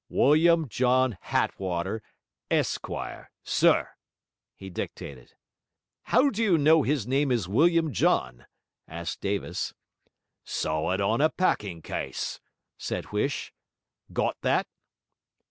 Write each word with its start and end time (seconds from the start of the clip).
William 0.09 0.67
John 0.67 1.15
Hattwater, 1.23 2.01
Esq., 2.49 2.87
Sir': 3.43 3.89
he 4.55 4.67
dictated. 4.71 5.33
'How 6.01 6.31
do 6.31 6.41
you 6.41 6.57
know 6.57 6.81
his 6.81 7.05
name 7.05 7.31
is 7.31 7.47
William 7.47 7.93
John?' 7.93 8.47
asked 8.87 9.21
Davis. 9.21 9.75
'Saw 10.43 10.89
it 10.93 11.01
on 11.01 11.21
a 11.21 11.29
packing 11.29 11.83
case,' 11.83 12.39
said 12.79 13.09
Huish. 13.11 13.53
'Got 14.11 14.37
that?' 14.41 14.65